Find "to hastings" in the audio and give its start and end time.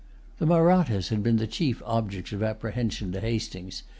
3.11-3.83